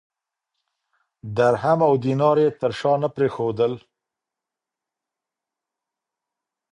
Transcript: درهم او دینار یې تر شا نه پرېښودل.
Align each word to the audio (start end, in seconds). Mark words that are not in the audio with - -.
درهم 1.37 1.79
او 1.87 1.93
دینار 2.03 2.37
یې 2.43 2.49
تر 2.59 2.71
شا 2.79 2.93
نه 3.01 3.09
پرېښودل. 3.15 3.73